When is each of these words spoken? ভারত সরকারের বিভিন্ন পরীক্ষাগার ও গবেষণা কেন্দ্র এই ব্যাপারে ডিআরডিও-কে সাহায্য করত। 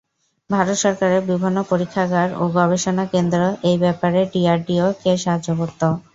ভারত 0.49 0.77
সরকারের 0.79 1.21
বিভিন্ন 1.31 1.57
পরীক্ষাগার 1.71 2.29
ও 2.35 2.53
গবেষণা 2.55 3.05
কেন্দ্র 3.13 3.39
এই 3.69 3.77
ব্যাপারে 3.83 4.19
ডিআরডিও-কে 4.33 5.11
সাহায্য 5.23 5.49
করত। 5.59 5.81